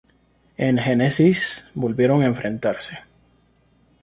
En 0.57 0.79
"Genesis", 0.81 1.63
volvieron 1.75 2.23
a 2.23 2.25
enfrentarse. 2.25 2.97